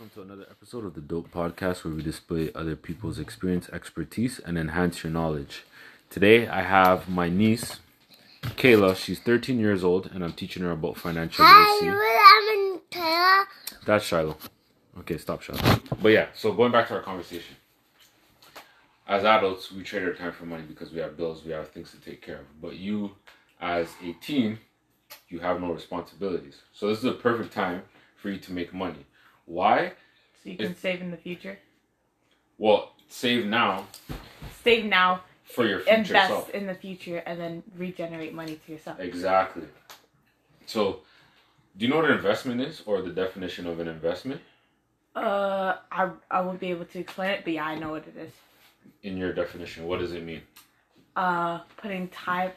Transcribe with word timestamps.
Welcome 0.00 0.22
to 0.22 0.32
another 0.32 0.50
episode 0.50 0.86
of 0.86 0.94
the 0.94 1.02
Dope 1.02 1.30
Podcast 1.30 1.84
where 1.84 1.92
we 1.92 2.02
display 2.02 2.50
other 2.54 2.74
people's 2.74 3.18
experience, 3.18 3.68
expertise, 3.68 4.38
and 4.38 4.56
enhance 4.56 5.04
your 5.04 5.12
knowledge. 5.12 5.66
Today 6.08 6.48
I 6.48 6.62
have 6.62 7.06
my 7.06 7.28
niece, 7.28 7.80
Kayla. 8.40 8.96
She's 8.96 9.20
13 9.20 9.60
years 9.60 9.84
old, 9.84 10.10
and 10.10 10.24
I'm 10.24 10.32
teaching 10.32 10.62
her 10.62 10.70
about 10.70 10.96
financial 10.96 11.44
Hi, 11.46 11.84
literacy. 11.84 12.14
I'm 12.24 12.72
in 12.72 12.80
Kayla. 12.90 13.44
That's 13.84 14.06
Shiloh. 14.06 14.38
Okay, 15.00 15.18
stop, 15.18 15.42
Shiloh. 15.42 15.60
But 16.00 16.12
yeah, 16.12 16.28
so 16.34 16.54
going 16.54 16.72
back 16.72 16.88
to 16.88 16.94
our 16.94 17.02
conversation. 17.02 17.56
As 19.06 19.24
adults, 19.24 19.70
we 19.70 19.82
trade 19.82 20.04
our 20.04 20.14
time 20.14 20.32
for 20.32 20.46
money 20.46 20.62
because 20.62 20.92
we 20.92 21.00
have 21.00 21.18
bills, 21.18 21.44
we 21.44 21.52
have 21.52 21.68
things 21.72 21.90
to 21.90 21.98
take 21.98 22.22
care 22.22 22.36
of. 22.36 22.62
But 22.62 22.76
you, 22.76 23.10
as 23.60 23.88
a 24.02 24.14
teen, 24.14 24.60
you 25.28 25.40
have 25.40 25.60
no 25.60 25.70
responsibilities. 25.70 26.56
So 26.72 26.88
this 26.88 27.00
is 27.00 27.04
a 27.04 27.12
perfect 27.12 27.52
time 27.52 27.82
for 28.16 28.30
you 28.30 28.38
to 28.38 28.52
make 28.54 28.72
money. 28.72 29.04
Why? 29.50 29.92
So 30.42 30.50
you 30.50 30.56
can 30.56 30.76
save 30.76 31.00
in 31.00 31.10
the 31.10 31.16
future. 31.16 31.58
Well, 32.56 32.92
save 33.08 33.46
now 33.46 33.86
Save 34.62 34.84
now, 34.84 35.22
for 35.44 35.66
your 35.66 35.80
future 35.80 35.94
invest 35.96 36.28
self. 36.28 36.50
in 36.50 36.66
the 36.66 36.74
future, 36.74 37.18
and 37.26 37.40
then 37.40 37.62
regenerate 37.76 38.32
money 38.34 38.60
to 38.64 38.72
yourself. 38.72 39.00
Exactly. 39.00 39.64
So, 40.66 41.00
do 41.76 41.84
you 41.84 41.90
know 41.90 41.96
what 41.96 42.04
an 42.04 42.16
investment 42.16 42.60
is, 42.60 42.82
or 42.86 43.02
the 43.02 43.10
definition 43.10 43.66
of 43.66 43.80
an 43.80 43.88
investment 43.88 44.40
Uh, 45.16 45.76
I 45.90 46.10
I 46.30 46.40
won't 46.42 46.60
be 46.60 46.70
able 46.70 46.84
to 46.84 46.98
explain 47.00 47.30
it, 47.30 47.40
but 47.44 47.52
yeah, 47.54 47.64
I 47.64 47.74
know 47.78 47.90
what 47.90 48.06
it 48.06 48.16
is. 48.16 48.32
in 49.02 49.16
your 49.16 49.32
definition? 49.32 49.86
What 49.88 49.98
does 50.00 50.12
it 50.12 50.22
mean? 50.22 50.42
Uh, 51.16 51.58
putting 51.76 52.06
time, 52.08 52.52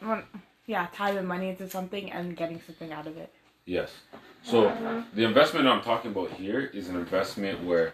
yeah, 0.68 0.88
time 0.94 1.18
and 1.18 1.28
money 1.28 1.50
into 1.50 1.68
something 1.68 2.12
and 2.12 2.38
getting 2.38 2.62
something 2.68 2.92
out 2.94 3.08
of 3.08 3.18
it. 3.18 3.32
Yes. 3.66 3.90
So, 4.44 4.76
the 5.14 5.24
investment 5.24 5.68
I'm 5.68 5.82
talking 5.82 6.12
about 6.12 6.32
here 6.32 6.60
is 6.74 6.90
an 6.90 6.98
investment 6.98 7.64
where 7.64 7.94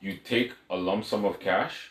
you 0.00 0.18
take 0.18 0.52
a 0.68 0.76
lump 0.76 1.06
sum 1.06 1.24
of 1.24 1.40
cash 1.40 1.90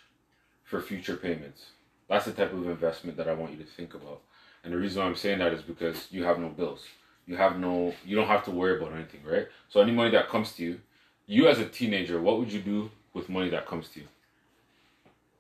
for 0.64 0.80
future 0.80 1.18
payments. 1.18 1.66
That's 2.08 2.26
the 2.26 2.32
type 2.32 2.54
of 2.54 2.68
investment 2.68 3.18
that 3.18 3.28
I 3.28 3.34
want 3.34 3.52
you 3.52 3.58
to 3.58 3.64
think 3.64 3.96
about. 3.96 4.22
And 4.64 4.72
the 4.72 4.78
reason 4.78 5.02
why 5.02 5.08
I'm 5.08 5.16
saying 5.16 5.40
that 5.40 5.54
is 5.54 5.64
because 5.64 6.08
you 6.12 6.24
have 6.24 6.40
no 6.40 6.50
bills. 6.50 6.86
You 7.26 7.36
have 7.36 7.58
no, 7.58 7.96
you 8.06 8.16
don't 8.16 8.28
have 8.28 8.44
to 8.46 8.52
worry 8.52 8.78
about 8.78 8.94
anything, 8.94 9.22
right? 9.26 9.48
So, 9.70 9.82
any 9.82 9.92
money 9.92 10.12
that 10.12 10.30
comes 10.30 10.52
to 10.54 10.64
you, 10.64 10.80
you 11.26 11.48
as 11.48 11.58
a 11.58 11.66
teenager, 11.66 12.22
what 12.22 12.38
would 12.38 12.52
you 12.52 12.62
do 12.62 12.92
with 13.14 13.28
money 13.28 13.50
that 13.50 13.66
comes 13.66 13.90
to 13.90 14.02
you? 14.02 14.08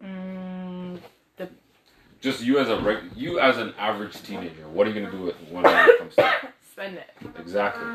Mm, 0.03 0.99
Just 2.19 2.41
you 2.41 2.57
as 2.57 2.69
a 2.69 2.79
reg- 2.79 3.11
you 3.15 3.39
as 3.39 3.57
an 3.57 3.75
average 3.77 4.19
teenager, 4.23 4.67
what 4.67 4.87
are 4.87 4.89
you 4.89 4.99
gonna 4.99 5.15
do 5.15 5.23
with 5.23 5.35
when 5.51 5.61
money 5.61 5.97
comes 5.99 6.15
to 6.15 6.23
you? 6.23 6.49
spend 6.71 6.97
it, 6.97 7.09
Exactly. 7.39 7.87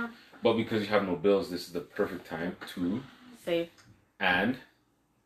But 0.42 0.54
because 0.54 0.82
you 0.82 0.88
have 0.88 1.06
no 1.06 1.16
bills, 1.16 1.50
this 1.50 1.66
is 1.66 1.72
the 1.72 1.80
perfect 1.80 2.26
time 2.26 2.56
to 2.74 3.02
save, 3.44 3.68
and 4.18 4.56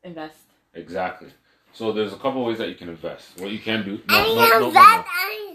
invest. 0.03 0.39
exactly. 0.75 1.29
So 1.73 1.93
there's 1.93 2.13
a 2.13 2.17
couple 2.17 2.45
ways 2.45 2.59
that 2.59 2.69
you 2.69 2.77
can 2.77 2.89
invest. 2.89 3.39
What 3.39 3.51
you 3.51 3.59
can 3.59 3.85
do. 3.85 4.01
I 4.09 4.23
No, 4.23 4.35
no, 4.35 4.35
no, 4.35 4.67
am 4.69 4.73
no, 4.75 4.81
no. 4.81 5.05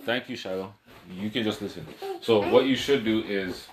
Thank 0.06 0.28
you, 0.30 0.36
Shiloh. 0.36 0.74
You 1.10 1.30
can 1.30 1.44
just 1.44 1.62
listen. 1.62 1.86
So 2.22 2.50
what 2.52 2.66
you 2.66 2.76
should 2.76 3.06
do 3.06 3.24
is, 3.24 3.68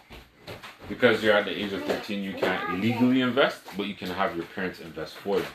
because 0.89 1.23
you're 1.23 1.35
at 1.35 1.45
the 1.45 1.51
age 1.51 1.73
of 1.73 1.83
13, 1.85 2.23
you 2.23 2.33
can't 2.35 2.81
legally 2.81 3.21
invest, 3.21 3.63
but 3.77 3.87
you 3.87 3.95
can 3.95 4.09
have 4.09 4.37
your 4.37 4.45
parents 4.47 4.79
invest 4.81 5.15
for 5.17 5.39
you. 5.39 5.47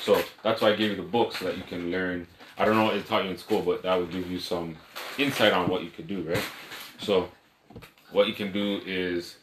So 0.00 0.22
that's 0.44 0.60
why 0.62 0.70
I 0.70 0.76
gave 0.76 0.90
you 0.92 0.96
the 0.96 1.02
book 1.02 1.34
so 1.36 1.46
that 1.46 1.56
you 1.56 1.64
can 1.64 1.90
learn. 1.90 2.26
I 2.58 2.64
don't 2.64 2.76
know 2.76 2.84
what 2.84 2.96
it 2.96 3.06
taught 3.06 3.24
you 3.24 3.30
in 3.30 3.38
school, 3.38 3.60
but 3.62 3.82
that 3.82 3.98
would 3.98 4.10
give 4.10 4.30
you 4.30 4.38
some 4.38 4.76
insight 5.18 5.52
on 5.52 5.68
what 5.68 5.82
you 5.82 5.90
could 5.90 6.06
do, 6.06 6.22
right? 6.22 6.44
So 7.00 7.28
what 8.12 8.28
you 8.28 8.34
can 8.34 8.52
do 8.52 8.80
is, 8.86 9.36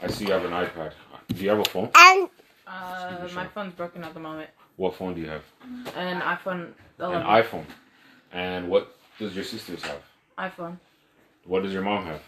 I 0.00 0.06
see 0.08 0.26
you 0.26 0.32
have 0.32 0.44
an 0.44 0.52
iPad. 0.52 0.92
Do 1.28 1.42
you 1.42 1.50
have 1.50 1.58
a 1.58 1.64
phone? 1.64 1.90
and 1.94 2.28
Uh, 2.66 3.28
my 3.34 3.46
phone's 3.46 3.74
broken 3.74 4.04
at 4.04 4.14
the 4.14 4.20
moment. 4.20 4.50
What 4.76 4.94
phone 4.96 5.14
do 5.14 5.20
you 5.20 5.28
have? 5.28 5.42
An 5.96 6.20
iPhone 6.20 6.72
11. 6.98 7.22
An 7.22 7.26
iPhone. 7.26 7.64
And 8.32 8.68
what 8.68 8.96
does 9.18 9.34
your 9.34 9.44
sisters 9.44 9.82
have? 9.82 10.02
iPhone. 10.38 10.78
What 11.44 11.62
does 11.62 11.72
your 11.72 11.82
mom 11.82 12.04
have? 12.04 12.20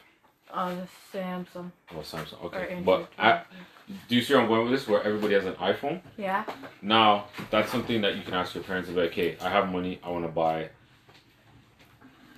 Uh, 0.52 0.74
the 0.74 0.88
Samsung. 1.18 1.70
Oh, 1.94 1.98
Samsung. 2.00 2.42
Okay. 2.46 2.82
But 2.84 3.08
I, 3.18 3.42
do 4.08 4.16
you 4.16 4.22
see 4.22 4.32
where 4.34 4.42
I'm 4.42 4.48
going 4.48 4.62
with 4.68 4.72
this? 4.72 4.88
Where 4.88 5.02
everybody 5.02 5.34
has 5.34 5.44
an 5.44 5.54
iPhone? 5.54 6.00
yeah. 6.16 6.44
Now, 6.82 7.26
that's 7.50 7.70
something 7.70 8.00
that 8.00 8.16
you 8.16 8.22
can 8.22 8.34
ask 8.34 8.54
your 8.54 8.64
parents 8.64 8.88
and 8.88 8.96
be 8.96 9.02
like, 9.02 9.12
hey, 9.12 9.36
I 9.40 9.48
have 9.50 9.70
money, 9.70 10.00
I 10.02 10.08
want 10.10 10.24
to 10.24 10.30
buy 10.32 10.70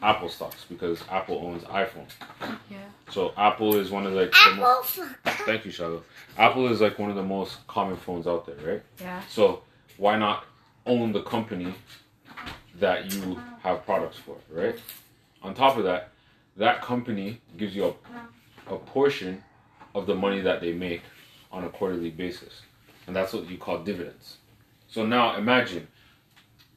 Apple 0.02 0.28
stocks 0.28 0.64
because 0.68 1.02
Apple 1.10 1.38
owns 1.44 1.62
iPhone. 1.64 2.06
Yeah. 2.70 2.78
So 3.10 3.32
Apple 3.36 3.76
is 3.76 3.90
one 3.90 4.06
of 4.06 4.12
like 4.12 4.32
the 4.32 4.56
most, 4.56 5.00
thank 5.46 5.64
you, 5.64 5.70
Shiloh. 5.70 6.02
Apple 6.36 6.68
is 6.68 6.80
like 6.80 6.98
one 6.98 7.10
of 7.10 7.16
the 7.16 7.22
most 7.22 7.66
common 7.68 7.96
phones 7.96 8.26
out 8.26 8.46
there, 8.46 8.56
right? 8.72 8.82
Yeah. 9.00 9.22
So 9.28 9.62
why 9.96 10.16
not 10.18 10.44
own 10.86 11.12
the 11.12 11.22
company 11.22 11.72
that 12.80 13.12
you 13.12 13.40
have 13.62 13.84
products 13.84 14.18
for, 14.18 14.36
right? 14.50 14.78
On 15.42 15.54
top 15.54 15.76
of 15.76 15.84
that, 15.84 16.08
that 16.56 16.82
company 16.82 17.40
gives 17.56 17.74
you 17.74 17.94
a, 18.68 18.74
a 18.74 18.78
portion 18.78 19.42
of 19.94 20.06
the 20.06 20.14
money 20.14 20.40
that 20.40 20.60
they 20.60 20.72
make 20.72 21.02
on 21.50 21.64
a 21.64 21.68
quarterly 21.68 22.10
basis. 22.10 22.62
And 23.06 23.14
that's 23.14 23.32
what 23.32 23.48
you 23.48 23.58
call 23.58 23.78
dividends. 23.82 24.38
So 24.88 25.04
now 25.06 25.36
imagine, 25.36 25.86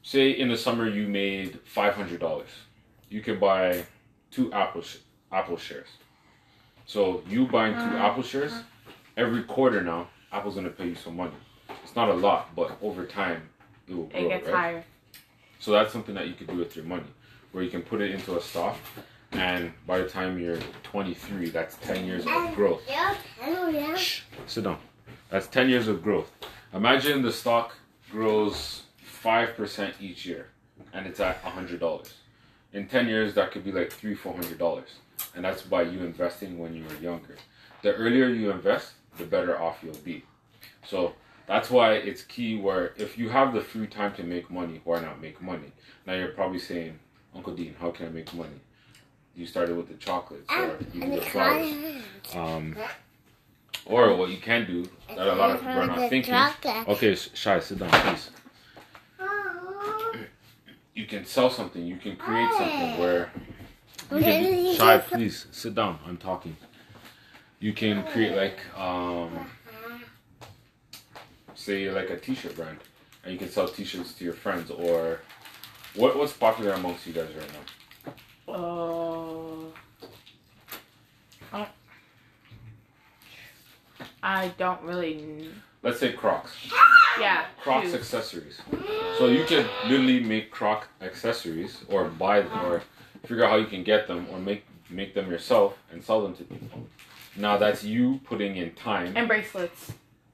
say 0.02 0.30
in 0.30 0.48
the 0.48 0.56
summer 0.56 0.88
you 0.88 1.06
made 1.08 1.58
$500. 1.74 2.44
You 3.08 3.20
can 3.20 3.38
buy 3.38 3.84
two 4.30 4.52
Apple, 4.52 4.82
sh- 4.82 4.98
Apple 5.32 5.56
shares. 5.56 5.88
So 6.86 7.22
you 7.28 7.46
buying 7.46 7.74
two 7.74 7.80
uh-huh. 7.80 8.06
Apple 8.06 8.22
shares, 8.22 8.52
every 9.16 9.42
quarter 9.42 9.82
now, 9.82 10.08
Apple's 10.32 10.54
going 10.54 10.66
to 10.66 10.72
pay 10.72 10.88
you 10.88 10.94
some 10.94 11.16
money. 11.16 11.32
It's 11.82 11.96
not 11.96 12.08
a 12.08 12.14
lot, 12.14 12.54
but 12.54 12.76
over 12.82 13.04
time, 13.04 13.48
it 13.88 13.96
will 13.96 14.04
grow, 14.04 14.20
It 14.20 14.28
gets 14.28 14.46
right? 14.46 14.54
higher. 14.54 14.84
So 15.58 15.72
that's 15.72 15.92
something 15.92 16.14
that 16.14 16.28
you 16.28 16.34
could 16.34 16.48
do 16.48 16.56
with 16.56 16.76
your 16.76 16.84
money, 16.84 17.06
where 17.52 17.64
you 17.64 17.70
can 17.70 17.82
put 17.82 18.00
it 18.00 18.10
into 18.10 18.36
a 18.36 18.40
stock, 18.40 18.76
and 19.32 19.72
by 19.86 19.98
the 19.98 20.08
time 20.08 20.38
you're 20.38 20.58
23, 20.84 21.50
that's 21.50 21.76
10 21.78 22.04
years 22.04 22.26
of 22.26 22.54
growth. 22.54 22.82
Yeah, 22.88 23.14
hello, 23.40 23.68
yeah. 23.68 23.94
Shh, 23.96 24.22
sit 24.46 24.64
down. 24.64 24.78
That's 25.30 25.46
10 25.48 25.68
years 25.68 25.88
of 25.88 26.02
growth. 26.02 26.30
Imagine 26.72 27.22
the 27.22 27.32
stock 27.32 27.74
grows 28.10 28.82
5% 29.22 29.94
each 30.00 30.26
year, 30.26 30.48
and 30.92 31.06
it's 31.06 31.20
at 31.20 31.42
$100. 31.42 32.12
In 32.72 32.86
10 32.88 33.08
years, 33.08 33.34
that 33.34 33.52
could 33.52 33.64
be 33.64 33.72
like 33.72 33.90
three, 33.92 34.14
$400. 34.14 34.82
And 35.34 35.44
that's 35.44 35.62
by 35.62 35.82
you 35.82 36.00
investing 36.00 36.58
when 36.58 36.74
you 36.74 36.84
were 36.84 36.94
younger. 36.96 37.36
The 37.82 37.94
earlier 37.94 38.28
you 38.28 38.50
invest, 38.50 38.92
the 39.18 39.24
better 39.24 39.60
off 39.60 39.78
you'll 39.82 39.94
be. 39.96 40.24
So 40.86 41.14
that's 41.46 41.70
why 41.70 41.94
it's 41.94 42.22
key 42.22 42.58
where 42.58 42.92
if 42.96 43.16
you 43.16 43.28
have 43.30 43.54
the 43.54 43.60
free 43.60 43.86
time 43.86 44.12
to 44.14 44.22
make 44.22 44.50
money, 44.50 44.80
why 44.84 45.00
not 45.00 45.20
make 45.20 45.40
money? 45.40 45.72
Now 46.06 46.14
you're 46.14 46.28
probably 46.28 46.58
saying, 46.58 46.98
Uncle 47.34 47.54
Dean, 47.54 47.74
how 47.80 47.90
can 47.90 48.06
I 48.06 48.08
make 48.10 48.32
money? 48.34 48.60
You 49.34 49.46
started 49.46 49.76
with 49.76 49.88
the 49.88 49.94
chocolates 49.94 50.50
or 50.50 50.78
even 50.94 51.10
the 51.10 51.20
flowers. 51.22 52.02
Um, 52.34 52.76
or 53.84 54.16
what 54.16 54.30
you 54.30 54.38
can 54.38 54.66
do 54.66 54.88
that 55.08 55.26
a 55.26 55.34
lot 55.34 55.50
of 55.50 55.60
people 55.60 55.72
are 55.72 55.86
not 55.86 55.98
thinking. 56.10 56.32
Okay, 56.88 57.14
Sh- 57.14 57.30
Shy, 57.34 57.60
sit 57.60 57.78
down, 57.78 57.90
please. 57.90 58.30
You 60.96 61.04
can 61.04 61.26
sell 61.26 61.50
something. 61.50 61.86
You 61.86 61.96
can 61.96 62.16
create 62.16 62.50
something 62.54 62.98
where. 62.98 63.30
You 64.10 64.22
can 64.22 64.74
Shy, 64.76 64.96
please 64.98 65.46
sit 65.52 65.74
down. 65.74 65.98
I'm 66.06 66.16
talking. 66.16 66.56
You 67.60 67.74
can 67.74 68.02
create 68.06 68.34
like 68.34 68.58
um, 68.78 69.46
say 71.54 71.90
like 71.90 72.08
a 72.08 72.16
T-shirt 72.18 72.56
brand, 72.56 72.78
and 73.24 73.32
you 73.34 73.38
can 73.38 73.50
sell 73.50 73.68
T-shirts 73.68 74.14
to 74.14 74.24
your 74.24 74.32
friends 74.32 74.70
or 74.70 75.20
what 75.94 76.16
what's 76.16 76.32
popular 76.32 76.72
amongst 76.72 77.06
you 77.06 77.12
guys 77.12 77.28
right 77.34 77.52
now? 77.52 78.54
Uh, 78.54 79.64
I- 81.52 81.68
I 84.22 84.48
don't 84.56 84.80
really. 84.82 85.14
kn- 85.18 85.62
Let's 85.82 86.00
say 86.00 86.12
Crocs. 86.14 86.52
Yeah. 87.20 87.46
Crocs 87.62 87.86
shoes. 87.86 87.94
accessories. 87.94 88.60
So 89.18 89.26
you 89.28 89.44
could 89.44 89.66
literally 89.84 90.20
make 90.20 90.50
Croc 90.50 90.88
accessories 91.00 91.84
or 91.88 92.04
buy 92.04 92.40
them 92.42 92.64
or 92.66 92.82
figure 93.26 93.44
out 93.44 93.50
how 93.50 93.56
you 93.56 93.66
can 93.66 93.82
get 93.82 94.06
them 94.06 94.26
or 94.30 94.38
make 94.38 94.64
make 94.90 95.14
them 95.14 95.30
yourself 95.30 95.76
and 95.90 96.02
sell 96.04 96.22
them 96.22 96.34
to 96.36 96.44
people. 96.44 96.86
Now 97.36 97.56
that's 97.56 97.82
you 97.84 98.20
putting 98.24 98.56
in 98.56 98.72
time. 98.74 99.12
And 99.16 99.26
bracelets. 99.28 99.92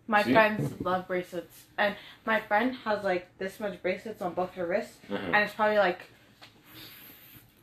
My 0.09 0.23
See? 0.23 0.33
friends 0.33 0.81
love 0.81 1.07
bracelets, 1.07 1.63
and 1.79 1.95
my 2.27 2.41
friend 2.41 2.75
has 2.85 3.03
like 3.05 3.29
this 3.39 3.61
much 3.61 3.81
bracelets 3.83 4.21
on 4.21 4.35
both 4.35 4.53
her 4.55 4.67
wrists, 4.67 4.97
Mhm. 5.09 5.27
and 5.33 5.37
it's 5.37 5.55
probably 5.55 5.79
like 5.79 6.01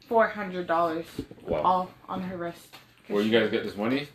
four 0.08 0.28
hundred 0.28 0.66
dollars 0.68 1.06
Wow. 1.46 1.62
all 1.62 1.92
on 2.08 2.22
her 2.24 2.38
wrist. 2.38 2.76
Where 3.08 3.22
you 3.22 3.32
guys 3.38 3.52
get 3.52 3.64
this 3.64 3.76
money? 3.76 4.08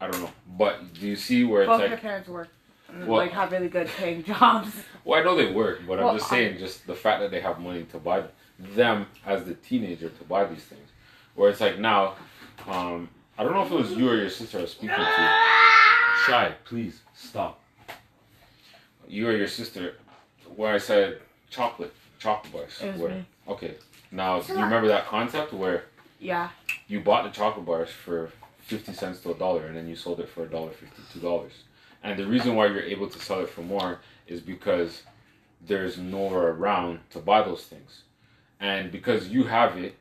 I 0.00 0.08
don't 0.08 0.20
know. 0.22 0.30
But 0.58 0.92
do 0.94 1.06
you 1.06 1.16
see 1.16 1.44
where 1.44 1.62
it's 1.62 1.68
Both 1.68 1.88
her 1.88 1.96
parents 1.96 2.28
work, 2.28 2.48
Well- 3.00 3.18
like 3.18 3.32
have 3.32 3.52
really 3.52 3.68
good 3.68 3.88
paying 3.88 4.22
jobs. 4.32 4.70
well 5.04 5.20
I 5.20 5.24
know 5.24 5.36
they 5.36 5.52
work, 5.52 5.80
but 5.86 6.00
I'm 6.00 6.16
just 6.16 6.30
saying 6.30 6.58
just 6.58 6.86
the 6.86 6.94
fact 6.94 7.20
that 7.20 7.30
they 7.30 7.40
have 7.40 7.58
money 7.60 7.84
to 7.84 7.98
buy 7.98 8.24
them 8.58 9.06
as 9.26 9.44
the 9.44 9.54
teenager 9.54 10.08
to 10.08 10.24
buy 10.24 10.44
these 10.44 10.64
things. 10.64 10.88
Where 11.34 11.50
it's 11.50 11.60
like 11.60 11.78
now, 11.78 12.14
um, 12.68 13.08
I 13.36 13.42
don't 13.42 13.52
know 13.54 13.64
if 13.64 13.72
it 13.72 13.74
was 13.74 13.92
you 13.92 14.08
or 14.08 14.16
your 14.16 14.30
sister 14.30 14.58
I 14.58 14.62
was 14.62 14.70
speaking 14.70 14.94
to. 14.96 15.42
Shy, 16.26 16.54
please 16.64 17.00
stop. 17.14 17.60
you 19.08 19.28
or 19.28 19.32
your 19.32 19.48
sister, 19.48 19.96
where 20.56 20.72
I 20.72 20.78
said 20.78 21.20
chocolate, 21.50 21.92
chocolate 22.18 22.52
bars. 22.52 22.78
It 22.82 22.92
was 22.92 23.00
where, 23.00 23.10
me. 23.10 23.26
Okay. 23.48 23.74
Now, 24.12 24.40
do 24.40 24.52
you 24.52 24.60
remember 24.60 24.88
that 24.88 25.06
concept 25.06 25.52
where 25.52 25.84
Yeah. 26.20 26.48
you 26.88 27.00
bought 27.00 27.24
the 27.24 27.30
chocolate 27.30 27.66
bars 27.66 27.90
for 27.90 28.30
50 28.60 28.92
cents 28.94 29.20
to 29.20 29.32
a 29.32 29.34
dollar 29.34 29.66
and 29.66 29.76
then 29.76 29.86
you 29.88 29.96
sold 29.96 30.20
it 30.20 30.28
for 30.28 30.44
a 30.44 30.46
dollar 30.46 30.70
fifty, 30.70 31.02
two 31.12 31.18
dollars. 31.20 31.52
And 32.04 32.18
the 32.18 32.26
reason 32.26 32.54
why 32.54 32.66
you're 32.66 32.82
able 32.82 33.08
to 33.08 33.18
sell 33.18 33.40
it 33.40 33.48
for 33.48 33.62
more 33.62 33.98
is 34.26 34.40
because 34.40 35.02
there's 35.66 35.98
nowhere 35.98 36.48
around 36.48 37.00
to 37.10 37.18
buy 37.18 37.42
those 37.42 37.64
things. 37.64 38.02
And 38.60 38.92
because 38.92 39.28
you 39.28 39.44
have 39.44 39.78
it, 39.78 39.96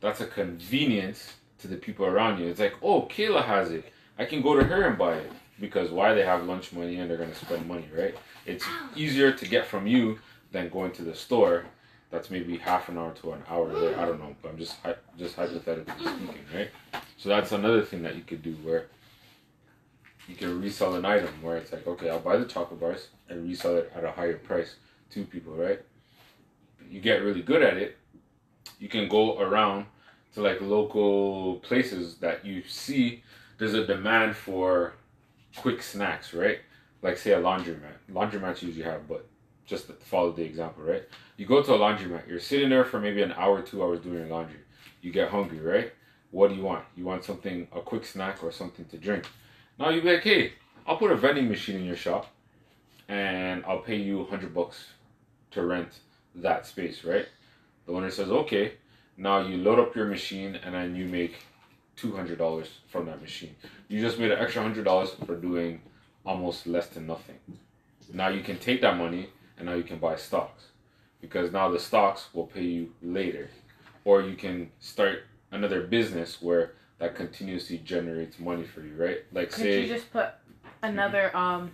that's 0.00 0.22
a 0.22 0.26
convenience 0.26 1.34
to 1.58 1.68
the 1.68 1.76
people 1.76 2.06
around 2.06 2.40
you. 2.40 2.48
It's 2.48 2.60
like, 2.60 2.74
oh, 2.82 3.02
Kayla 3.02 3.44
has 3.44 3.70
it. 3.70 3.92
I 4.18 4.24
can 4.24 4.40
go 4.40 4.58
to 4.58 4.64
her 4.64 4.84
and 4.84 4.96
buy 4.96 5.16
it. 5.16 5.30
Because 5.60 5.90
why 5.90 6.14
they 6.14 6.24
have 6.24 6.44
lunch 6.44 6.72
money 6.72 6.96
and 6.96 7.08
they're 7.08 7.18
gonna 7.18 7.34
spend 7.34 7.68
money, 7.68 7.88
right? 7.96 8.16
It's 8.44 8.64
easier 8.96 9.30
to 9.30 9.46
get 9.46 9.66
from 9.66 9.86
you 9.86 10.18
than 10.50 10.68
going 10.68 10.92
to 10.92 11.02
the 11.02 11.14
store. 11.14 11.66
That's 12.10 12.30
maybe 12.30 12.56
half 12.56 12.88
an 12.88 12.98
hour 12.98 13.12
to 13.22 13.32
an 13.32 13.42
hour. 13.48 13.72
There. 13.72 13.98
I 13.98 14.04
don't 14.04 14.18
know, 14.18 14.34
but 14.42 14.48
I'm 14.50 14.58
just 14.58 14.76
just 15.16 15.36
hypothetically 15.36 15.94
mm. 15.94 16.16
speaking, 16.16 16.44
right? 16.54 16.70
So 17.18 17.28
that's 17.28 17.52
another 17.52 17.82
thing 17.82 18.02
that 18.02 18.16
you 18.16 18.22
could 18.22 18.42
do 18.42 18.54
where 18.62 18.86
you 20.28 20.34
can 20.34 20.60
resell 20.60 20.94
an 20.94 21.04
item 21.04 21.30
where 21.42 21.56
it's 21.56 21.72
like, 21.72 21.86
okay, 21.86 22.08
I'll 22.08 22.20
buy 22.20 22.36
the 22.36 22.46
chocolate 22.46 22.80
bars 22.80 23.08
and 23.28 23.46
resell 23.46 23.76
it 23.76 23.92
at 23.94 24.04
a 24.04 24.10
higher 24.10 24.38
price 24.38 24.76
to 25.10 25.24
people, 25.24 25.54
right? 25.54 25.80
You 26.90 27.00
get 27.00 27.22
really 27.22 27.42
good 27.42 27.62
at 27.62 27.76
it. 27.76 27.98
You 28.78 28.88
can 28.88 29.08
go 29.08 29.38
around 29.40 29.86
to 30.34 30.40
like 30.40 30.60
local 30.60 31.56
places 31.56 32.16
that 32.16 32.44
you 32.44 32.62
see 32.66 33.22
there's 33.58 33.74
a 33.74 33.86
demand 33.86 34.36
for 34.36 34.94
quick 35.56 35.82
snacks, 35.82 36.34
right? 36.34 36.58
Like 37.02 37.18
say 37.18 37.32
a 37.32 37.40
laundromat. 37.40 37.96
Laundromats 38.10 38.62
usually 38.62 38.84
have, 38.84 39.06
but 39.06 39.26
just 39.66 39.86
follow 40.02 40.32
the 40.32 40.42
example, 40.42 40.82
right? 40.84 41.04
You 41.36 41.46
go 41.46 41.62
to 41.62 41.74
a 41.74 41.78
laundromat, 41.78 42.28
you're 42.28 42.40
sitting 42.40 42.70
there 42.70 42.84
for 42.84 43.00
maybe 43.00 43.22
an 43.22 43.32
hour, 43.32 43.62
two 43.62 43.82
hours 43.82 44.00
doing 44.00 44.18
your 44.18 44.26
laundry. 44.26 44.60
You 45.02 45.12
get 45.12 45.28
hungry, 45.28 45.60
right? 45.60 45.92
What 46.30 46.48
do 46.48 46.56
you 46.56 46.62
want? 46.62 46.84
You 46.96 47.04
want 47.04 47.24
something, 47.24 47.68
a 47.72 47.80
quick 47.80 48.04
snack 48.04 48.42
or 48.42 48.50
something 48.50 48.84
to 48.86 48.98
drink. 48.98 49.24
Now 49.78 49.90
you 49.90 50.02
be 50.02 50.12
like, 50.14 50.22
hey, 50.22 50.52
I'll 50.86 50.96
put 50.96 51.10
a 51.10 51.16
vending 51.16 51.48
machine 51.48 51.76
in 51.76 51.84
your 51.84 51.96
shop 51.96 52.26
and 53.08 53.64
I'll 53.66 53.80
pay 53.80 53.96
you 53.96 54.18
100 54.18 54.54
bucks 54.54 54.86
to 55.52 55.64
rent 55.64 56.00
that 56.36 56.66
space, 56.66 57.04
right? 57.04 57.26
The 57.86 57.92
owner 57.92 58.10
says, 58.10 58.30
okay. 58.30 58.74
Now 59.16 59.40
you 59.40 59.56
load 59.58 59.78
up 59.78 59.94
your 59.94 60.06
machine 60.06 60.56
and 60.56 60.74
then 60.74 60.94
you 60.94 61.06
make 61.06 61.36
$200 61.96 62.68
from 62.88 63.06
that 63.06 63.20
machine. 63.20 63.54
You 63.88 64.00
just 64.00 64.18
made 64.18 64.30
an 64.30 64.38
extra 64.38 64.62
$100 64.62 65.26
for 65.26 65.36
doing 65.36 65.80
almost 66.24 66.66
less 66.66 66.88
than 66.88 67.06
nothing. 67.06 67.38
Now 68.12 68.28
you 68.28 68.42
can 68.42 68.58
take 68.58 68.80
that 68.82 68.96
money 68.96 69.28
and 69.56 69.66
now 69.66 69.74
you 69.74 69.84
can 69.84 69.98
buy 69.98 70.16
stocks 70.16 70.64
because 71.20 71.52
now 71.52 71.68
the 71.68 71.78
stocks 71.78 72.28
will 72.32 72.46
pay 72.46 72.64
you 72.64 72.92
later. 73.02 73.48
Or 74.04 74.22
you 74.22 74.36
can 74.36 74.70
start 74.80 75.24
another 75.50 75.82
business 75.86 76.42
where 76.42 76.72
that 76.98 77.14
continuously 77.14 77.78
generates 77.78 78.38
money 78.38 78.64
for 78.64 78.80
you, 78.80 78.94
right? 78.96 79.18
Like 79.32 79.50
Could 79.50 79.62
say 79.62 79.82
you 79.82 79.88
just 79.88 80.12
put 80.12 80.28
another 80.82 81.34
um 81.36 81.72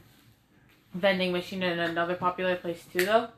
vending 0.95 1.33
machine 1.33 1.63
in 1.63 1.79
another 1.79 2.15
popular 2.15 2.57
place 2.57 2.85
too 2.93 3.05
though? 3.05 3.29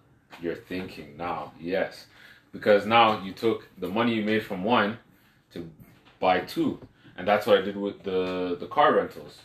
you're 0.40 0.56
thinking 0.56 1.16
now, 1.16 1.52
yes. 1.60 2.06
Because 2.52 2.86
now 2.86 3.22
you 3.22 3.32
took 3.32 3.68
the 3.78 3.88
money 3.88 4.14
you 4.14 4.22
made 4.22 4.44
from 4.44 4.64
one 4.64 4.98
to 5.52 5.68
buy 6.20 6.40
two. 6.40 6.80
And 7.16 7.26
that's 7.26 7.46
what 7.46 7.58
I 7.58 7.62
did 7.62 7.76
with 7.76 8.02
the, 8.02 8.56
the 8.58 8.66
car 8.66 8.94
rentals. 8.94 9.38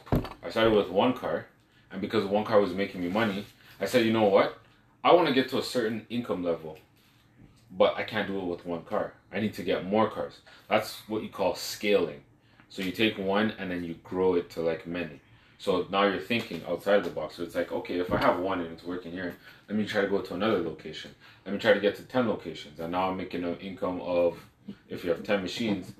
I 0.43 0.49
started 0.49 0.73
with 0.73 0.89
one 0.89 1.13
car, 1.13 1.47
and 1.91 2.01
because 2.01 2.25
one 2.25 2.45
car 2.45 2.59
was 2.61 2.73
making 2.73 3.01
me 3.01 3.09
money, 3.09 3.45
I 3.79 3.85
said, 3.85 4.05
you 4.05 4.13
know 4.13 4.23
what? 4.23 4.59
I 5.03 5.13
want 5.13 5.27
to 5.27 5.33
get 5.33 5.49
to 5.49 5.57
a 5.57 5.63
certain 5.63 6.05
income 6.09 6.43
level, 6.43 6.77
but 7.71 7.95
I 7.95 8.03
can't 8.03 8.27
do 8.27 8.39
it 8.39 8.45
with 8.45 8.65
one 8.65 8.83
car. 8.83 9.13
I 9.31 9.39
need 9.39 9.53
to 9.55 9.63
get 9.63 9.85
more 9.85 10.09
cars. 10.09 10.39
That's 10.69 11.01
what 11.07 11.23
you 11.23 11.29
call 11.29 11.55
scaling. 11.55 12.21
So 12.69 12.81
you 12.81 12.91
take 12.91 13.17
one 13.17 13.53
and 13.57 13.71
then 13.71 13.83
you 13.83 13.95
grow 14.03 14.35
it 14.35 14.49
to 14.51 14.61
like 14.61 14.85
many. 14.85 15.21
So 15.59 15.87
now 15.89 16.03
you're 16.03 16.19
thinking 16.19 16.61
outside 16.67 16.97
of 16.97 17.03
the 17.03 17.09
box. 17.09 17.37
So 17.37 17.43
it's 17.43 17.55
like, 17.55 17.71
okay, 17.71 17.99
if 17.99 18.11
I 18.11 18.17
have 18.17 18.39
one 18.39 18.59
and 18.61 18.71
it's 18.73 18.83
working 18.83 19.11
here, 19.11 19.35
let 19.67 19.77
me 19.77 19.85
try 19.85 20.01
to 20.01 20.07
go 20.07 20.21
to 20.21 20.33
another 20.35 20.61
location. 20.61 21.11
Let 21.45 21.53
me 21.53 21.59
try 21.59 21.73
to 21.73 21.79
get 21.79 21.95
to 21.95 22.03
10 22.03 22.27
locations. 22.27 22.79
And 22.79 22.91
now 22.91 23.09
I'm 23.09 23.17
making 23.17 23.43
an 23.43 23.57
income 23.57 23.99
of, 24.01 24.37
if 24.87 25.03
you 25.03 25.09
have 25.09 25.23
10 25.23 25.41
machines 25.41 25.93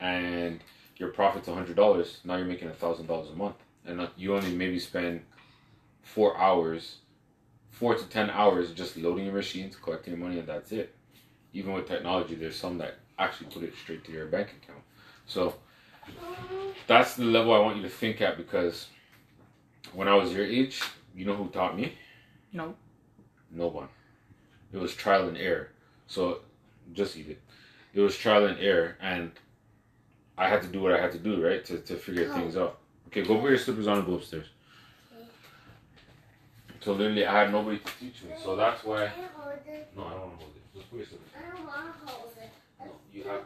and 0.00 0.60
your 0.96 1.10
profit's 1.10 1.48
$100, 1.48 2.24
now 2.24 2.36
you're 2.36 2.46
making 2.46 2.70
$1,000 2.70 3.32
a 3.32 3.36
month. 3.36 3.56
And 3.84 4.08
you 4.16 4.34
only 4.34 4.54
maybe 4.54 4.78
spend 4.78 5.22
four 6.02 6.38
hours, 6.38 6.96
four 7.70 7.94
to 7.94 8.04
10 8.04 8.30
hours 8.30 8.72
just 8.72 8.96
loading 8.96 9.26
your 9.26 9.34
machines, 9.34 9.76
collecting 9.76 10.14
your 10.14 10.22
money, 10.22 10.38
and 10.38 10.48
that's 10.48 10.72
it. 10.72 10.94
Even 11.52 11.74
with 11.74 11.86
technology, 11.86 12.34
there's 12.34 12.56
some 12.56 12.78
that 12.78 12.94
actually 13.18 13.50
put 13.50 13.62
it 13.62 13.74
straight 13.76 14.04
to 14.04 14.12
your 14.12 14.26
bank 14.26 14.54
account. 14.62 14.82
So 15.26 15.54
that's 16.86 17.14
the 17.14 17.24
level 17.24 17.54
I 17.54 17.58
want 17.58 17.76
you 17.76 17.82
to 17.82 17.88
think 17.88 18.20
at 18.20 18.36
because 18.36 18.88
when 19.92 20.08
I 20.08 20.14
was 20.14 20.32
your 20.32 20.44
age, 20.44 20.82
you 21.14 21.24
know 21.24 21.34
who 21.34 21.48
taught 21.48 21.76
me? 21.76 21.94
No. 22.52 22.74
No 23.50 23.68
one. 23.68 23.88
It 24.72 24.78
was 24.78 24.94
trial 24.94 25.28
and 25.28 25.36
error. 25.36 25.70
So 26.06 26.40
just 26.92 27.16
eat 27.16 27.28
it. 27.28 27.40
It 27.94 28.00
was 28.00 28.16
trial 28.16 28.46
and 28.46 28.58
error, 28.58 28.96
and 29.00 29.32
I 30.38 30.48
had 30.48 30.62
to 30.62 30.68
do 30.68 30.80
what 30.80 30.92
I 30.92 31.00
had 31.00 31.12
to 31.12 31.18
do, 31.18 31.44
right, 31.44 31.62
to, 31.66 31.78
to 31.78 31.96
figure 31.96 32.30
oh. 32.30 32.34
things 32.34 32.56
out. 32.56 32.78
Okay, 33.08 33.22
go 33.22 33.38
put 33.38 33.50
your 33.50 33.58
slippers 33.58 33.86
on 33.86 33.98
and 33.98 34.06
go 34.06 34.14
upstairs. 34.14 34.46
So 36.80 36.92
literally, 36.92 37.24
I 37.24 37.42
had 37.42 37.52
nobody 37.52 37.78
to 37.78 37.92
teach 38.00 38.24
me. 38.24 38.30
So 38.42 38.56
that's 38.56 38.82
why. 38.82 39.04
I 39.04 39.08
hold 39.08 39.54
it? 39.66 39.92
No, 39.94 40.04
I 40.04 40.10
don't 40.10 40.20
want 40.20 40.38
to 40.38 40.44
hold 40.44 40.56
it. 40.56 40.78
Just 40.78 40.90
put 40.90 40.96
your 40.96 41.06
slippers. 41.06 41.28
I 41.36 41.56
don't 41.56 41.66
want 41.66 42.06
to 42.06 42.12
hold 42.12 42.32
it. 42.42 42.50
No, 42.80 42.86
you 43.12 43.24
have. 43.24 43.42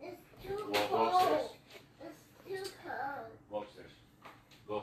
It's 0.00 0.22
too 0.46 0.70
Well, 0.70 0.88
go 0.88 1.06
upstairs. 1.06 1.38
cold. 1.38 1.50
It's 2.00 2.66
too 2.66 2.70
cold. 2.84 3.26
Go 3.50 3.62
upstairs. 3.62 3.90
Go. 4.68 4.82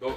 Go. 0.00 0.16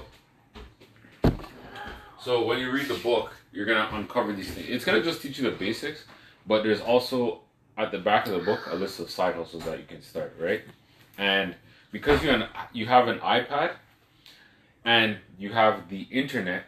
So 2.21 2.45
when 2.45 2.59
you 2.59 2.71
read 2.71 2.88
the 2.88 2.94
book, 2.95 3.33
you're 3.51 3.65
gonna 3.65 3.89
uncover 3.97 4.31
these 4.31 4.49
things. 4.51 4.67
It's 4.69 4.85
gonna 4.85 5.03
just 5.03 5.21
teach 5.21 5.38
you 5.39 5.49
the 5.49 5.55
basics, 5.57 6.05
but 6.45 6.63
there's 6.63 6.79
also 6.79 7.41
at 7.77 7.91
the 7.91 7.99
back 7.99 8.27
of 8.27 8.31
the 8.31 8.39
book 8.39 8.61
a 8.71 8.75
list 8.75 9.01
of 9.01 9.09
side 9.09 9.35
hustles 9.35 9.65
that 9.65 9.77
you 9.77 9.85
can 9.85 10.01
start, 10.01 10.35
right? 10.39 10.61
And 11.17 11.53
because 11.91 12.23
you 12.23 12.29
an, 12.29 12.47
you 12.71 12.85
have 12.85 13.09
an 13.09 13.19
iPad 13.19 13.73
and 14.85 15.17
you 15.38 15.51
have 15.51 15.89
the 15.89 16.03
internet, 16.03 16.63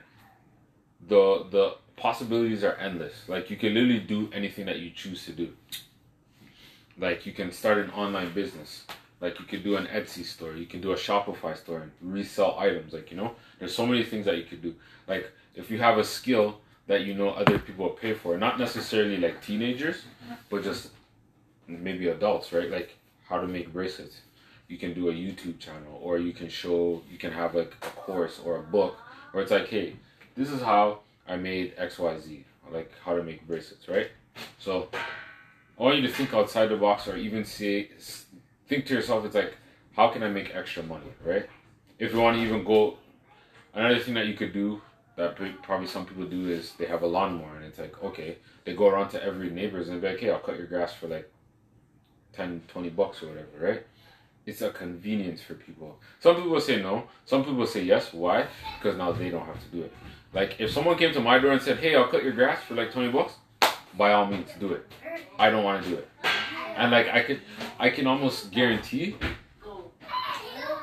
the 1.08 1.46
the 1.50 1.76
possibilities 1.96 2.66
are 2.66 2.76
endless. 2.76 3.30
Like 3.30 3.50
you 3.50 3.56
can 3.56 3.74
literally 3.74 4.00
do 4.00 4.30
anything 4.34 4.66
that 4.66 4.80
you 4.80 4.92
choose 4.92 5.26
to 5.26 5.32
do. 5.32 5.54
Like 6.98 7.26
you 7.26 7.32
can 7.32 7.54
start 7.54 7.78
an 7.78 7.92
online 7.92 8.34
business. 8.34 8.84
Like 9.22 9.40
you 9.40 9.46
could 9.46 9.64
do 9.64 9.76
an 9.76 9.88
Etsy 9.88 10.24
store, 10.24 10.54
you 10.54 10.66
can 10.66 10.82
do 10.82 10.92
a 10.94 10.96
Shopify 10.96 11.58
store 11.58 11.82
and 11.82 11.92
resell 12.02 12.58
items. 12.58 12.94
Like 12.94 13.12
you 13.12 13.18
know, 13.18 13.36
there's 13.60 13.76
so 13.76 13.86
many 13.86 14.04
things 14.04 14.26
that 14.26 14.38
you 14.38 14.44
could 14.44 14.62
do. 14.62 14.76
Like 15.08 15.32
if 15.56 15.70
you 15.70 15.80
have 15.80 15.98
a 15.98 16.04
skill 16.04 16.62
that 16.88 17.02
you 17.02 17.14
know 17.14 17.30
other 17.30 17.60
people 17.60 17.86
will 17.86 17.94
pay 17.94 18.14
for, 18.14 18.38
not 18.38 18.60
necessarily 18.60 19.18
like 19.18 19.42
teenagers, 19.44 20.04
but 20.50 20.64
just 20.64 20.90
maybe 21.68 22.08
adults, 22.08 22.52
right? 22.54 22.70
Like 22.72 22.98
how 23.28 23.40
to 23.40 23.48
make 23.48 23.72
bracelets. 23.72 24.22
You 24.68 24.78
can 24.78 24.94
do 24.94 25.10
a 25.10 25.14
YouTube 25.14 25.60
channel, 25.60 26.00
or 26.02 26.18
you 26.18 26.32
can 26.32 26.48
show, 26.48 27.02
you 27.12 27.18
can 27.18 27.32
have 27.32 27.56
like 27.56 27.74
a 27.82 27.88
course 27.88 28.40
or 28.44 28.58
a 28.58 28.62
book, 28.62 28.98
or 29.34 29.42
it's 29.42 29.52
like, 29.52 29.68
hey, 29.68 29.96
this 30.36 30.50
is 30.50 30.62
how 30.62 31.00
I 31.28 31.36
made 31.36 31.74
X 31.78 32.00
Y 32.00 32.20
Z, 32.20 32.46
like 32.72 32.92
how 33.04 33.16
to 33.16 33.24
make 33.24 33.46
bracelets, 33.48 33.88
right? 33.88 34.10
So 34.58 34.90
I 35.80 35.84
want 35.84 35.98
you 35.98 36.08
to 36.08 36.14
think 36.14 36.34
outside 36.34 36.68
the 36.68 36.76
box, 36.76 37.08
or 37.08 37.18
even 37.18 37.46
say, 37.46 37.90
think 38.70 38.86
to 38.86 38.94
yourself, 38.94 39.26
it's 39.26 39.36
like, 39.36 39.58
how 39.96 40.10
can 40.10 40.24
I 40.24 40.30
make 40.30 40.56
extra 40.56 40.84
money, 40.84 41.12
right? 41.26 41.50
If 41.98 42.14
you 42.14 42.20
want 42.20 42.38
to 42.38 42.44
even 42.44 42.64
go, 42.64 42.98
another 43.74 44.00
thing 44.00 44.14
that 44.14 44.28
you 44.28 44.36
could 44.36 44.54
do 44.54 44.82
that 45.18 45.36
probably 45.64 45.88
some 45.88 46.06
people 46.06 46.24
do 46.24 46.48
is 46.48 46.74
they 46.78 46.86
have 46.86 47.02
a 47.02 47.08
lawnmower, 47.08 47.58
and 47.58 47.66
it's 47.66 47.80
like, 47.80 48.02
okay, 48.02 48.38
they 48.64 48.74
go 48.74 48.88
around 48.88 49.10
to 49.10 49.22
every 49.22 49.50
neighbor's 49.50 49.90
and 49.90 50.00
be 50.00 50.08
like, 50.08 50.20
hey, 50.20 50.30
I'll 50.30 50.40
cut 50.40 50.58
your 50.58 50.68
grass 50.68 50.94
for 50.94 51.08
like 51.08 51.30
10, 52.34 52.62
20 52.70 52.90
bucks 52.92 53.22
or 53.22 53.28
whatever, 53.28 53.48
right? 53.60 53.86
It's 54.46 54.62
a 54.62 54.70
convenience 54.70 55.42
for 55.42 55.56
people. 55.56 56.00
Some 56.22 56.38
people 56.38 56.60
say 56.62 56.82
no. 56.82 57.04
Some 57.26 57.44
people 57.44 57.68
say 57.68 57.84
yes. 57.84 58.14
Why? 58.14 58.48
Because 58.78 58.98
now 58.98 59.12
they 59.12 59.30
don't 59.30 59.46
have 59.46 59.62
to 59.62 59.68
do 59.70 59.84
it. 59.84 59.94
Like 60.34 60.60
if 60.60 60.72
someone 60.72 60.98
came 60.98 61.14
to 61.14 61.20
my 61.20 61.38
door 61.38 61.52
and 61.52 61.62
said, 61.62 61.78
"Hey, 61.78 61.96
I'll 61.96 62.08
cut 62.08 62.24
your 62.24 62.32
grass 62.32 62.64
for 62.64 62.74
like 62.74 62.92
twenty 62.92 63.12
bucks," 63.12 63.34
by 63.96 64.14
all 64.14 64.26
means, 64.26 64.50
do 64.60 64.72
it. 64.74 64.92
I 65.38 65.52
don't 65.52 65.64
want 65.64 65.84
to 65.84 65.90
do 65.90 65.96
it. 65.98 66.09
And 66.80 66.92
like 66.92 67.10
I 67.10 67.22
could, 67.24 67.42
I 67.78 67.90
can 67.90 68.08
almost 68.08 68.52
guarantee 68.52 69.16
Don't 69.64 69.92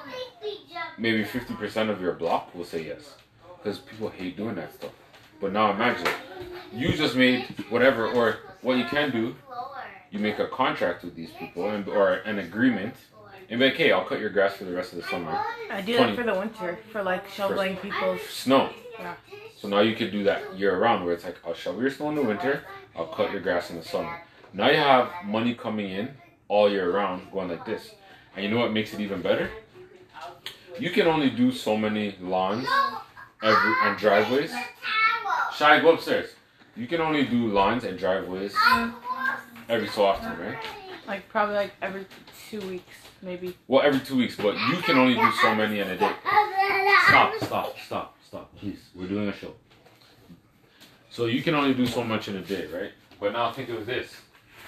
make 0.07 0.43
me 0.43 0.59
jump. 0.71 0.99
maybe 0.99 1.25
fifty 1.25 1.55
percent 1.55 1.89
of 1.91 2.01
your 2.01 2.13
block 2.13 2.55
will 2.55 2.65
say 2.65 2.85
yes, 2.87 3.15
because 3.57 3.79
people 3.79 4.09
hate 4.11 4.37
doing 4.37 4.57
that 4.57 4.75
stuff. 4.75 4.93
But 5.41 5.53
now 5.53 5.71
imagine, 5.73 6.07
you 6.73 6.93
just 6.93 7.17
made 7.17 7.45
whatever, 7.71 8.07
or 8.07 8.37
what 8.61 8.77
you 8.77 8.85
can 8.85 9.11
do, 9.11 9.35
you 10.11 10.19
make 10.19 10.39
a 10.39 10.49
contract 10.49 11.03
with 11.03 11.15
these 11.15 11.31
people 11.39 11.71
and 11.71 11.89
or 11.89 12.15
an 12.31 12.39
agreement 12.39 12.95
And 13.49 13.61
be 13.61 13.67
like, 13.67 13.77
hey, 13.77 13.93
I'll 13.93 14.05
cut 14.05 14.19
your 14.21 14.31
grass 14.31 14.57
for 14.57 14.65
the 14.65 14.73
rest 14.73 14.93
of 14.93 15.01
the 15.01 15.09
summer. 15.09 15.31
I 15.71 15.81
do 15.81 15.97
Twenty. 15.97 16.17
that 16.17 16.25
for 16.25 16.33
the 16.33 16.39
winter, 16.39 16.79
for 16.93 17.03
like 17.03 17.29
shoveling 17.29 17.77
people's. 17.77 18.21
Snow. 18.23 18.71
Yeah. 18.99 19.15
So 19.59 19.69
now 19.69 19.81
you 19.81 19.95
could 19.95 20.11
do 20.11 20.25
that 20.25 20.59
year 20.59 20.79
round 20.79 21.05
where 21.05 21.15
it's 21.15 21.25
like, 21.25 21.37
I'll 21.47 21.55
shovel 21.55 21.81
your 21.81 21.91
snow 21.91 22.09
in 22.11 22.17
the 22.17 22.23
winter, 22.23 22.65
I'll 22.97 23.07
cut 23.07 23.31
your 23.33 23.41
grass 23.41 23.71
in 23.71 23.77
the 23.77 23.85
summer. 23.85 24.21
Now 24.57 24.71
you 24.71 24.79
have 24.79 25.11
money 25.23 25.55
coming 25.55 25.91
in 25.91 26.17
all 26.49 26.71
year 26.71 26.91
round 26.91 27.31
going 27.31 27.51
like 27.51 27.67
this. 27.67 27.91
And 28.35 28.43
you 28.43 28.51
know 28.51 28.57
what 28.57 28.73
makes 28.73 28.95
it 28.95 29.01
even 29.01 29.21
better? 29.21 29.51
You 30.79 30.91
can 30.91 31.07
only 31.07 31.29
do 31.29 31.53
so 31.53 31.77
many 31.77 32.17
lawns 32.23 32.67
every 33.43 33.75
and 33.83 33.99
driveways. 33.99 34.51
Shy, 35.55 35.81
go 35.81 35.93
upstairs. 35.93 36.31
You 36.75 36.87
can 36.87 37.03
only 37.03 37.27
do 37.27 37.49
lawns 37.49 37.85
and 37.85 37.99
driveways 37.99 38.55
every 39.69 39.89
so 39.89 40.07
often, 40.07 40.39
right? 40.39 40.57
Like 41.07 41.29
probably 41.29 41.57
like 41.57 41.73
every 41.83 42.07
two 42.49 42.61
weeks, 42.61 42.97
maybe. 43.21 43.55
Well, 43.69 43.83
every 43.83 44.01
two 44.01 44.17
weeks, 44.17 44.37
but 44.37 44.55
you 44.71 44.79
can 44.79 44.97
only 44.97 45.17
do 45.17 45.33
so 45.43 45.55
many 45.55 45.81
in 45.81 45.89
a 45.89 45.99
day. 45.99 46.13
Stop, 47.09 47.35
stop, 47.43 47.79
stop, 47.79 48.17
stop, 48.27 48.57
please. 48.57 48.79
We're 48.95 49.07
doing 49.07 49.29
a 49.29 49.35
show. 49.35 49.53
So 51.11 51.27
you 51.27 51.43
can 51.43 51.55
only 51.55 51.75
do 51.75 51.85
so 51.87 52.03
much 52.03 52.29
in 52.29 52.37
a 52.37 52.43
day, 52.43 52.67
right? 52.69 52.93
But 53.21 53.33
now 53.33 53.53
think 53.53 53.69
of 53.69 53.85
this. 53.85 54.15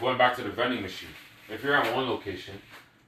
Going 0.00 0.16
back 0.18 0.36
to 0.36 0.42
the 0.42 0.50
vending 0.50 0.82
machine. 0.82 1.08
If 1.48 1.62
you're 1.64 1.74
at 1.74 1.94
one 1.94 2.08
location, 2.08 2.54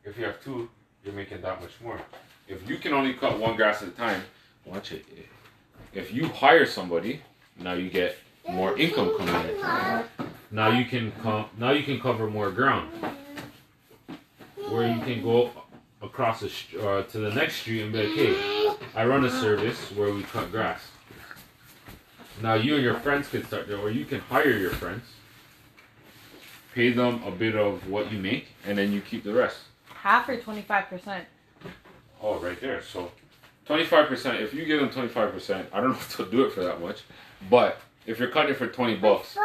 if 0.05 0.19
you 0.19 0.25
have 0.25 0.43
two, 0.43 0.69
you're 1.05 1.15
making 1.15 1.41
that 1.43 1.61
much 1.61 1.73
more. 1.83 2.01
If 2.49 2.69
you 2.69 2.79
can 2.79 2.93
only 2.93 3.15
cut 3.15 3.39
one 3.39 3.57
grass 3.57 3.83
at 3.83 3.89
a 3.89 3.93
time, 3.93 4.23
watch 4.65 4.93
it. 4.93 5.05
If 5.93 6.13
you 6.13 6.27
hire 6.29 6.67
somebody, 6.67 7.23
now 7.59 7.75
you 7.75 7.91
get 7.91 8.17
more 8.49 8.77
income 8.77 9.17
coming 9.17 9.35
in. 9.35 9.65
Now 10.51 10.71
you 10.71 10.85
can 10.85 11.13
com- 11.23 11.49
now 11.59 11.71
you 11.71 11.85
can 11.85 12.01
cover 12.01 12.29
more 12.29 12.51
ground. 12.51 12.91
Where 14.69 14.89
you 14.89 15.01
can 15.03 15.23
go 15.23 15.51
across 16.03 16.41
the 16.41 16.49
sh- 16.49 16.75
uh, 16.81 17.03
to 17.05 17.19
the 17.19 17.31
next 17.35 17.57
street 17.57 17.83
and 17.83 17.93
be 17.93 17.99
like, 18.05 18.17
hey, 18.17 18.75
I 18.97 19.05
run 19.05 19.25
a 19.25 19.31
service 19.31 19.79
where 19.93 20.13
we 20.13 20.23
cut 20.25 20.51
grass. 20.51 20.81
Now 22.43 22.55
you 22.55 22.75
and 22.75 22.83
your 22.83 22.95
friends 22.95 23.29
can 23.29 23.45
start 23.45 23.69
there, 23.69 23.79
or 23.79 23.91
you 23.91 24.05
can 24.05 24.21
hire 24.21 24.57
your 24.57 24.71
friends, 24.71 25.03
pay 26.75 26.93
them 26.93 27.23
a 27.25 27.31
bit 27.31 27.57
of 27.57 27.89
what 27.89 28.11
you 28.13 28.19
make, 28.19 28.49
and 28.67 28.77
then 28.77 28.93
you 28.93 29.01
keep 29.01 29.25
the 29.25 29.33
rest. 29.33 29.59
Half 29.89 30.29
or 30.29 30.37
twenty 30.41 30.63
five 30.63 30.87
percent. 30.89 31.27
Oh, 32.23 32.39
right 32.39 32.61
there. 32.61 32.83
So, 32.83 33.13
twenty 33.67 33.85
five 33.85 34.09
percent. 34.09 34.41
If 34.41 34.55
you 34.55 34.65
give 34.65 34.81
them 34.81 34.91
twenty 34.91 35.09
five 35.09 35.33
percent, 35.33 35.69
I 35.73 35.81
don't 35.81 35.91
know 35.91 35.97
if 36.01 36.17
they'll 36.17 36.31
do 36.31 36.45
it 36.45 36.53
for 36.53 36.63
that 36.63 36.81
much, 36.81 37.03
but 37.49 37.79
if 38.07 38.19
you're 38.19 38.31
cutting 38.31 38.53
it 38.53 38.57
for 38.57 38.67
twenty 38.67 38.97
bucks, 38.97 39.37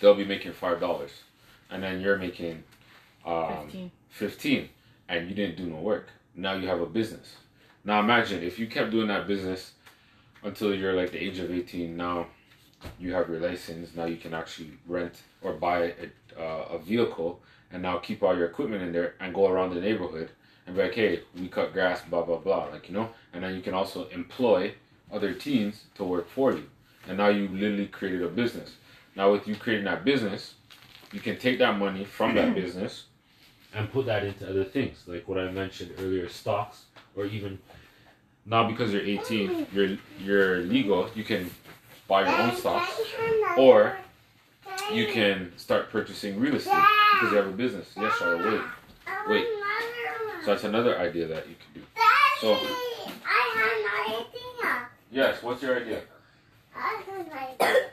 they'll 0.00 0.14
be 0.14 0.24
making 0.24 0.52
five 0.52 0.80
dollars, 0.80 1.10
and 1.70 1.82
then 1.82 2.00
you're 2.00 2.16
making 2.18 2.62
um, 3.26 3.64
Fifteen. 3.64 3.90
15 4.10 4.68
and 5.08 5.28
you 5.28 5.34
didn't 5.34 5.56
do 5.56 5.66
no 5.66 5.76
work. 5.76 6.08
Now 6.34 6.54
you 6.54 6.68
have 6.68 6.80
a 6.80 6.86
business. 6.86 7.36
Now 7.84 8.00
imagine 8.00 8.42
if 8.42 8.58
you 8.58 8.66
kept 8.66 8.90
doing 8.90 9.08
that 9.08 9.26
business 9.26 9.72
until 10.42 10.74
you're 10.74 10.92
like 10.94 11.10
the 11.12 11.22
age 11.22 11.38
of 11.38 11.50
18. 11.50 11.96
Now 11.96 12.26
you 12.98 13.12
have 13.12 13.28
your 13.28 13.40
license. 13.40 13.94
Now 13.94 14.06
you 14.06 14.16
can 14.16 14.34
actually 14.34 14.72
rent 14.86 15.22
or 15.42 15.54
buy 15.54 15.94
a, 16.36 16.40
uh, 16.40 16.76
a 16.76 16.78
vehicle 16.78 17.40
and 17.72 17.82
now 17.82 17.98
keep 17.98 18.22
all 18.22 18.36
your 18.36 18.46
equipment 18.46 18.82
in 18.82 18.92
there 18.92 19.14
and 19.20 19.34
go 19.34 19.48
around 19.48 19.74
the 19.74 19.80
neighborhood 19.80 20.30
and 20.66 20.76
be 20.76 20.82
like, 20.82 20.94
hey, 20.94 21.22
we 21.38 21.48
cut 21.48 21.72
grass, 21.72 22.02
blah, 22.02 22.22
blah, 22.22 22.36
blah. 22.36 22.66
Like, 22.66 22.88
you 22.88 22.94
know, 22.94 23.10
and 23.32 23.44
then 23.44 23.54
you 23.54 23.60
can 23.60 23.74
also 23.74 24.08
employ 24.08 24.74
other 25.12 25.34
teens 25.34 25.84
to 25.94 26.04
work 26.04 26.28
for 26.28 26.52
you. 26.52 26.68
And 27.08 27.18
now 27.18 27.28
you 27.28 27.48
literally 27.48 27.86
created 27.86 28.22
a 28.22 28.28
business. 28.28 28.76
Now 29.16 29.32
with 29.32 29.48
you 29.48 29.56
creating 29.56 29.86
that 29.86 30.04
business, 30.04 30.54
you 31.12 31.20
can 31.20 31.38
take 31.38 31.58
that 31.58 31.78
money 31.78 32.04
from 32.04 32.34
that 32.34 32.54
business 32.62 33.06
and 33.74 33.90
put 33.92 34.06
that 34.06 34.24
into 34.24 34.48
other 34.48 34.64
things, 34.64 35.04
like 35.06 35.26
what 35.28 35.38
I 35.38 35.50
mentioned 35.50 35.92
earlier, 35.98 36.28
stocks, 36.28 36.84
or 37.16 37.24
even 37.26 37.58
now 38.46 38.68
because 38.68 38.92
you're 38.92 39.02
18, 39.02 39.68
you're 39.72 39.96
you're 40.20 40.58
legal. 40.58 41.08
You 41.14 41.24
can 41.24 41.50
buy 42.10 42.28
your 42.28 42.40
own 42.42 42.56
stocks, 42.56 43.00
or 43.56 43.96
you 44.92 45.06
can 45.06 45.52
start 45.56 45.90
purchasing 45.90 46.40
real 46.40 46.56
estate 46.56 46.74
because 47.14 47.30
you 47.30 47.36
have 47.38 47.46
a 47.46 47.52
business. 47.52 47.88
Yes, 47.96 48.18
Charlotte. 48.18 48.52
Wait. 48.52 48.60
Wait. 49.28 49.46
So 50.44 50.46
that's 50.50 50.64
another 50.64 50.98
idea 50.98 51.28
that 51.28 51.48
you 51.48 51.54
can 51.54 51.80
do. 51.80 51.86
So- 52.40 52.54
I 52.54 53.54
have 53.54 54.10
no 54.10 54.16
idea. 54.16 54.88
Yes. 55.12 55.42
What's 55.42 55.62
your 55.62 55.76
idea? 55.76 56.02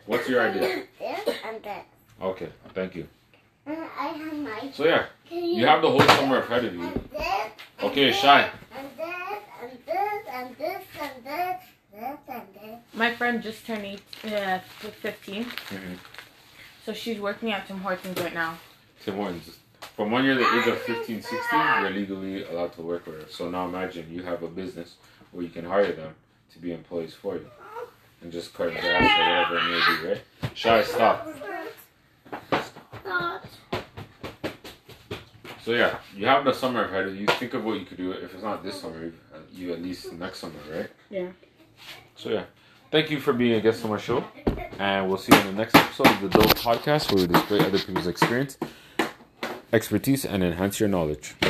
What's 0.07 0.27
your 0.27 0.41
idea? 0.41 0.83
And. 0.99 1.67
Okay. 2.21 2.49
Thank 2.73 2.95
you. 2.95 3.07
And 3.67 3.77
I 3.77 4.07
have 4.07 4.57
idea. 4.57 4.73
So 4.73 4.85
yeah, 4.85 5.05
you 5.29 5.65
have 5.67 5.81
the 5.81 5.89
whole 5.91 6.01
summer 6.01 6.39
ahead 6.39 6.65
of 6.65 6.73
you. 6.73 6.81
And 6.81 7.01
and 7.13 7.51
Okay, 7.83 8.11
Shy. 8.11 8.49
And 8.75 8.87
this 8.97 9.41
and 9.61 9.71
this 9.85 10.23
and 10.31 10.57
this 10.57 10.83
and 11.01 11.25
this. 11.25 11.61
This 11.93 12.19
and 12.29 12.41
this. 12.41 12.46
My 12.97 13.13
friend 13.13 13.43
just 13.43 13.63
turned 13.67 13.85
eight, 13.85 14.01
uh, 14.25 14.57
fifteen, 14.79 15.45
Mhm. 15.45 15.99
so 16.83 16.93
she's 16.93 17.19
working 17.19 17.51
at 17.51 17.67
Tim 17.67 17.79
Hortons 17.81 18.19
right 18.19 18.33
now. 18.33 18.57
Tim 19.05 19.15
Hortons. 19.15 19.59
From 19.95 20.09
when 20.09 20.25
you're 20.25 20.33
the 20.35 20.47
age 20.59 20.67
of 20.67 20.81
15, 20.81 21.21
16, 21.21 21.59
you're 21.81 21.91
legally 21.91 22.43
allowed 22.45 22.73
to 22.73 22.81
work 22.81 23.05
with 23.05 23.21
her. 23.21 23.29
So 23.31 23.49
now 23.51 23.67
imagine 23.67 24.11
you 24.11 24.23
have 24.23 24.41
a 24.41 24.47
business 24.47 24.95
where 25.31 25.43
you 25.43 25.49
can 25.51 25.65
hire 25.65 25.91
them 25.91 26.15
to 26.53 26.59
be 26.59 26.71
employees 26.73 27.13
for 27.13 27.35
you. 27.35 27.49
And 28.21 28.31
just 28.31 28.51
cut 28.55 28.71
grass 28.71 29.03
or 29.03 29.53
whatever 29.53 29.57
it 29.59 29.63
may 29.71 30.01
be, 30.01 30.07
right? 30.09 30.55
Shy, 30.55 30.83
stop. 30.83 31.27
Stop. 33.03 33.45
So 35.63 35.71
yeah, 35.73 35.99
you 36.15 36.25
have 36.25 36.45
the 36.45 36.53
summer 36.53 36.85
ahead 36.85 37.05
of 37.05 37.15
you. 37.15 37.27
Think 37.27 37.53
of 37.53 37.63
what 37.63 37.79
you 37.79 37.85
could 37.85 37.97
do. 37.97 38.11
If 38.11 38.33
it's 38.33 38.43
not 38.43 38.63
this 38.63 38.81
summer, 38.81 39.11
uh, 39.33 39.37
you 39.53 39.71
at 39.73 39.83
least 39.83 40.11
next 40.13 40.39
summer, 40.39 40.59
right? 40.71 40.89
Yeah. 41.11 41.29
So 42.15 42.29
yeah, 42.29 42.45
thank 42.91 43.11
you 43.11 43.19
for 43.19 43.33
being 43.33 43.53
a 43.53 43.61
guest 43.61 43.83
on 43.83 43.91
my 43.91 43.97
show. 43.97 44.23
And 44.79 45.07
we'll 45.07 45.17
see 45.17 45.33
you 45.33 45.41
in 45.41 45.47
the 45.47 45.53
next 45.53 45.75
episode 45.75 46.07
of 46.07 46.21
the 46.21 46.29
Dope 46.29 46.57
Podcast 46.57 47.11
where 47.11 47.25
we 47.25 47.33
display 47.33 47.59
other 47.59 47.79
people's 47.79 48.07
experience, 48.07 48.57
expertise, 49.73 50.25
and 50.25 50.43
enhance 50.43 50.79
your 50.79 50.89
knowledge. 50.89 51.35